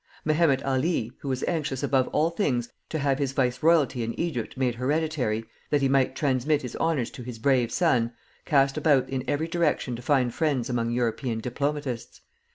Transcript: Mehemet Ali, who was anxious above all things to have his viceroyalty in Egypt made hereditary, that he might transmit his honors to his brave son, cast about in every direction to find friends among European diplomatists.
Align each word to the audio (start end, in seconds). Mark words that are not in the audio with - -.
Mehemet 0.25 0.65
Ali, 0.65 1.11
who 1.19 1.27
was 1.27 1.43
anxious 1.43 1.83
above 1.83 2.07
all 2.07 2.31
things 2.31 2.71
to 2.89 2.97
have 2.97 3.19
his 3.19 3.33
viceroyalty 3.33 4.01
in 4.03 4.19
Egypt 4.19 4.57
made 4.57 4.73
hereditary, 4.73 5.45
that 5.69 5.81
he 5.83 5.87
might 5.87 6.15
transmit 6.15 6.63
his 6.63 6.75
honors 6.77 7.11
to 7.11 7.21
his 7.21 7.37
brave 7.37 7.71
son, 7.71 8.11
cast 8.43 8.77
about 8.77 9.07
in 9.11 9.23
every 9.29 9.47
direction 9.47 9.95
to 9.95 10.01
find 10.01 10.33
friends 10.33 10.71
among 10.71 10.89
European 10.89 11.39
diplomatists. 11.39 12.21